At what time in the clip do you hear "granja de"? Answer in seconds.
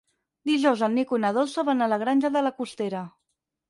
2.07-2.47